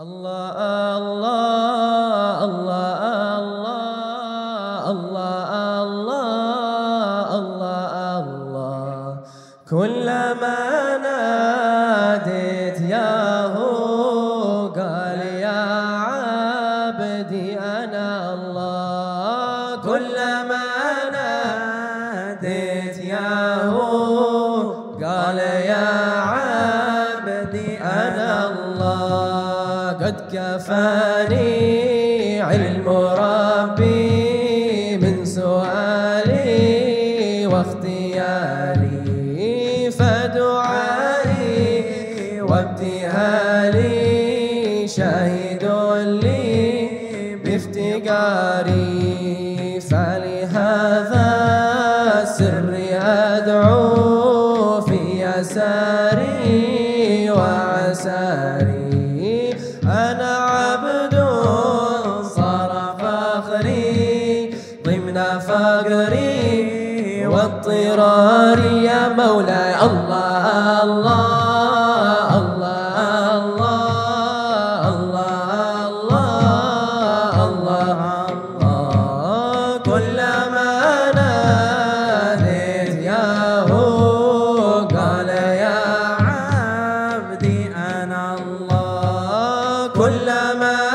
[0.00, 2.92] الله الله الله
[4.90, 5.50] الله
[5.82, 9.16] الله الله الله
[9.70, 10.58] كلما
[11.04, 15.64] ناديت يا هو قال يا
[16.08, 20.64] عبدي أنا الله كلما
[21.12, 24.72] ناديت يا هو
[25.04, 25.38] قال
[25.72, 25.88] يا
[26.32, 29.19] عبدي أنا الله
[30.10, 31.50] قد كفاني
[32.42, 32.88] علم
[33.22, 36.66] ربي من سؤالي
[37.46, 38.90] واختياري
[39.90, 41.50] فدعائي
[42.42, 43.88] وابتهالي
[44.88, 45.64] شاهد
[46.22, 46.88] لي
[47.44, 48.80] بافتقاري
[49.80, 51.28] فلهذا
[52.22, 53.89] السر أدعو
[65.10, 69.74] ضمن فقري واضطراري يا مولاي.
[69.82, 70.44] الله
[72.38, 72.78] الله الله
[74.94, 75.48] الله
[77.48, 77.98] الله
[79.78, 80.72] كلما
[81.18, 83.26] ناديت يا
[84.94, 85.28] قال
[85.64, 85.80] يا
[86.30, 89.88] عبدي أنا الله.
[89.88, 90.89] كلما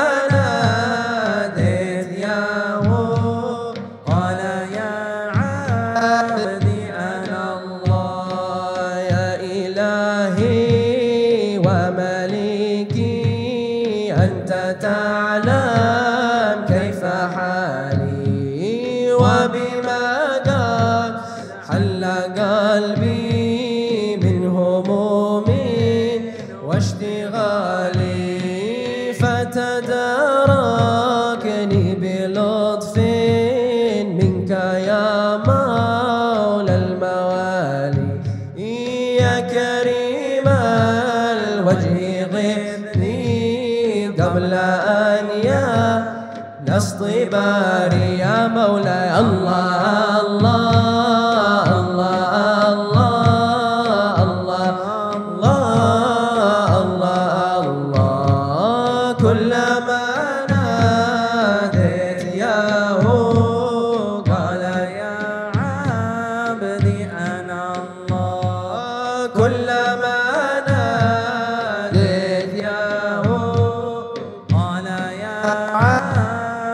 [11.98, 12.06] إلهي
[12.86, 13.24] ومليكي
[14.14, 20.06] أنت تعلم كيف حالي وبما
[21.68, 22.04] حل
[22.38, 25.44] قلبي من هموم
[26.64, 28.16] واشتغالي.
[29.12, 29.54] فتداركني
[31.94, 32.96] بلطف
[34.18, 38.08] منك يا مولى الموالي.
[39.20, 39.75] يا كريم
[41.66, 45.66] وجهي غبني قبل أن يا
[46.68, 50.05] نصطباري يا مولاي الله.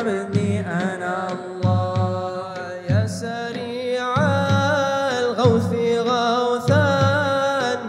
[0.02, 2.54] عبدي أنا الله.
[2.90, 4.14] يا سريع
[5.18, 5.72] الغوث
[6.08, 6.88] غوثا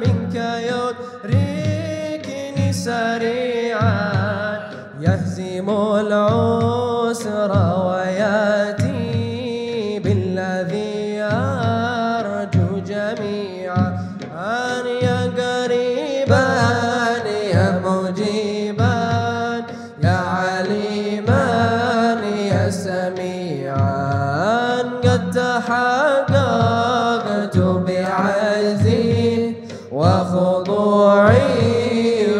[0.01, 0.35] منك
[2.71, 4.03] سريعا.
[5.01, 7.51] يهزم العسر
[7.87, 8.99] ويأتي
[9.99, 13.85] بالذي أرجو جميعا.
[14.37, 16.47] أن يا قريبا
[17.53, 18.82] يا مجيبا
[25.67, 29.55] تحققت بعزي
[29.91, 31.39] وخضوعي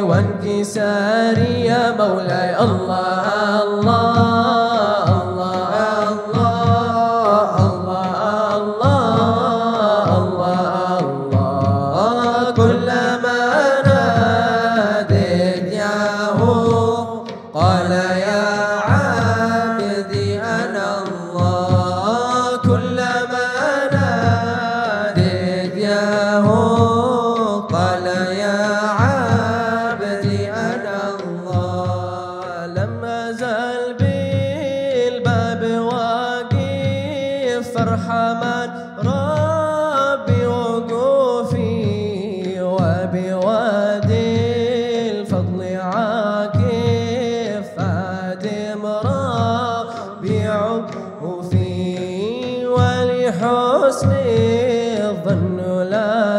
[0.02, 4.03] وانكساري يا مولاي الله الله.
[37.76, 41.74] فارحمن ربي وقوفي
[42.62, 44.32] وبوادي
[45.12, 51.88] الفضل عاكف فادم ربي عقوفي
[52.66, 54.12] ولحسن
[55.10, 55.58] الظن
[55.90, 56.33] لازم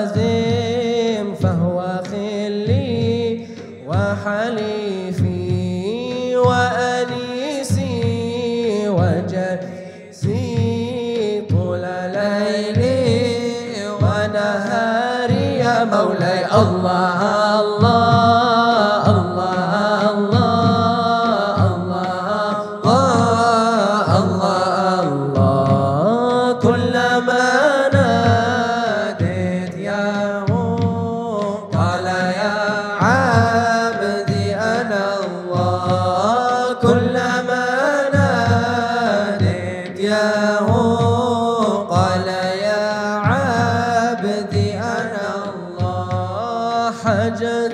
[47.05, 47.69] حاجة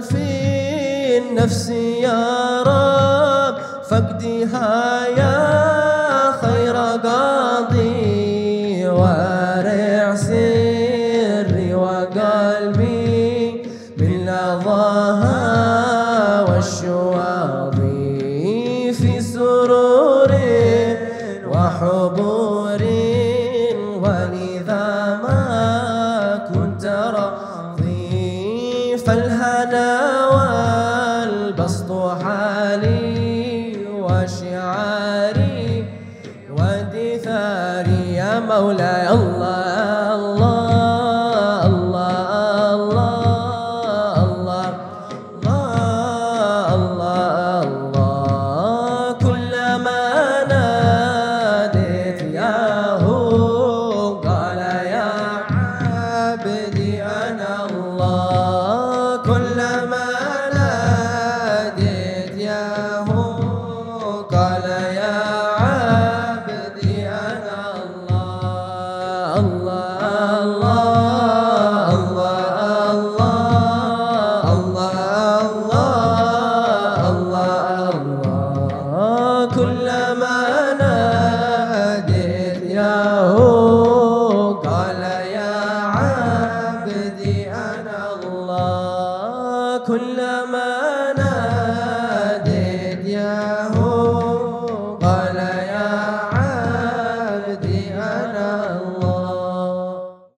[0.00, 3.58] في النفس يا رب
[3.90, 5.67] فقدها يا رب
[38.48, 39.57] مولاي الله.
[89.78, 91.07] وكلما